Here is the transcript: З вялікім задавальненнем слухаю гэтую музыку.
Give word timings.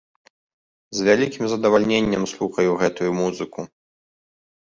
З 0.99 1.05
вялікім 1.07 1.43
задавальненнем 1.51 2.23
слухаю 2.33 2.71
гэтую 2.81 3.11
музыку. 3.21 3.61